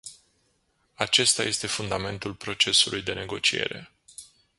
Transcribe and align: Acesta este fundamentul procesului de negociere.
Acesta 0.95 1.43
este 1.43 1.67
fundamentul 1.67 2.33
procesului 2.35 3.01
de 3.01 3.13
negociere. 3.13 3.91